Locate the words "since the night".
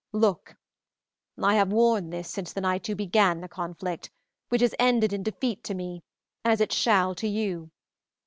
2.27-2.89